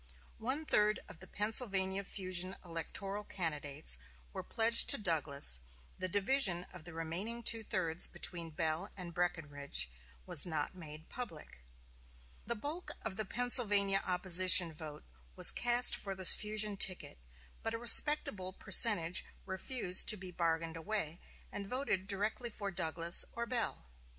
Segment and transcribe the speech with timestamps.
[0.39, 3.99] One third of the Pennsylvania fusion electoral candidates
[4.33, 5.59] were pledged to Douglas;
[5.99, 9.91] the division of the remaining two thirds between Bell and Breckinridge
[10.25, 11.59] was not made public.
[12.47, 15.03] The bulk of the Pennsylvania opposition vote
[15.35, 17.19] was cast for this fusion ticket,
[17.61, 21.19] but a respectable percentage refused to be bargained away,
[21.51, 23.85] and voted directly for Douglas or Bell.